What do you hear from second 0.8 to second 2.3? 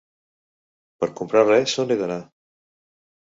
Per comprar res, on he d'anar?